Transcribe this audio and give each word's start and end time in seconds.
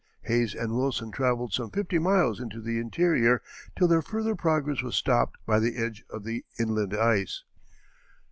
Hayes 0.23 0.55
and 0.55 0.75
Wilson 0.75 1.11
travelled 1.11 1.53
some 1.53 1.69
fifty 1.69 1.99
miles 1.99 2.39
into 2.39 2.59
the 2.59 2.79
interior 2.79 3.39
till 3.77 3.87
their 3.87 4.01
further 4.01 4.33
progress 4.33 4.81
was 4.81 4.95
stopped 4.95 5.37
by 5.45 5.59
the 5.59 5.75
edge 5.77 6.03
of 6.09 6.23
the 6.23 6.43
inland 6.57 6.95
ice. 6.97 7.43